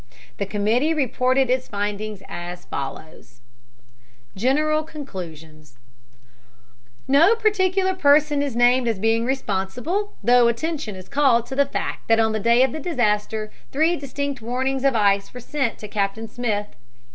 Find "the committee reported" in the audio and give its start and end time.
0.37-1.51